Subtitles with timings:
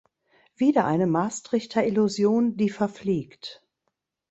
[0.55, 3.63] Wieder eine Maastrichter Illusion, die verfliegt!